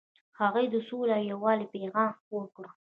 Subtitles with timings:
[0.39, 2.65] هغوی د سولې او یووالي پیغام خپور کړ.